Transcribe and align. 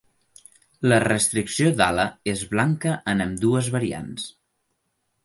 La 0.91 0.97
restricció 1.03 1.69
d'ala 1.81 2.05
és 2.35 2.41
blanca 2.53 2.95
en 3.13 3.21
ambdues 3.27 3.71
variants. 3.77 4.27